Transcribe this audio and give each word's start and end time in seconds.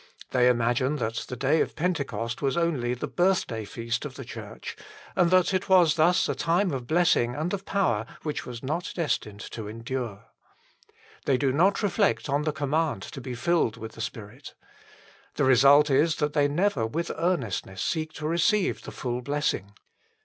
They 0.31 0.47
imagine 0.49 0.95
that 0.95 1.13
the 1.27 1.35
day 1.35 1.61
of 1.61 1.75
Pentecost 1.75 2.41
was 2.41 2.57
only 2.57 2.95
the 2.95 3.05
birthday 3.07 3.65
feast 3.65 4.03
of 4.03 4.15
the 4.15 4.25
Church, 4.25 4.75
and 5.15 5.29
that 5.29 5.53
it 5.53 5.69
was 5.69 5.93
thus 5.93 6.27
a 6.27 6.33
time 6.33 6.71
of 6.71 6.87
blessing 6.87 7.35
and 7.35 7.53
of 7.53 7.67
power 7.67 8.07
which 8.23 8.43
was 8.43 8.63
not 8.63 8.91
destined 8.95 9.41
to 9.51 9.67
endure. 9.69 10.25
They 11.25 11.37
do 11.37 11.51
not 11.53 11.83
reflect 11.83 12.29
on 12.29 12.45
the 12.45 12.51
command 12.51 13.03
to 13.03 13.21
be 13.21 13.35
filled 13.35 13.77
with 13.77 13.91
the 13.91 14.01
Spirit. 14.01 14.55
The 15.35 15.45
result 15.45 15.91
is 15.91 16.15
that 16.15 16.33
they 16.33 16.47
never 16.47 16.83
with 16.87 17.11
earnestness 17.15 17.83
seek 17.83 18.11
to 18.13 18.27
receive 18.27 18.81
the 18.81 18.91
full 18.91 19.21
blessing. 19.21 19.73